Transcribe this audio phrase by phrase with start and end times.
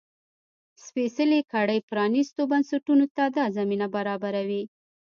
[0.85, 4.63] سپېڅلې کړۍ پرانيستو بنسټونو ته دا زمینه برابروي.